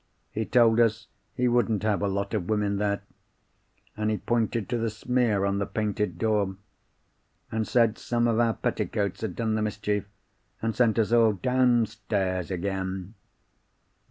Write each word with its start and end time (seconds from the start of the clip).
He 0.31 0.45
told 0.45 0.79
us 0.79 1.05
he 1.35 1.47
wouldn't 1.47 1.83
have 1.83 2.01
a 2.01 2.07
lot 2.07 2.33
of 2.33 2.49
women 2.49 2.77
there; 2.77 3.03
and 3.95 4.09
he 4.09 4.17
pointed 4.17 4.67
to 4.69 4.79
the 4.79 4.89
smear 4.89 5.45
on 5.45 5.59
the 5.59 5.67
painted 5.67 6.17
door, 6.17 6.55
and 7.51 7.67
said 7.67 7.99
some 7.99 8.27
of 8.27 8.39
our 8.39 8.55
petticoats 8.55 9.21
had 9.21 9.35
done 9.35 9.53
the 9.53 9.61
mischief, 9.61 10.05
and 10.59 10.75
sent 10.75 10.97
us 10.97 11.11
all 11.11 11.33
downstairs 11.33 12.49
again. 12.49 13.13